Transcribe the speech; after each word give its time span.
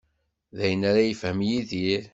D 0.57 0.59
ayen 0.65 0.81
ara 0.89 1.01
yefhem 1.07 1.39
Yidir. 1.47 2.03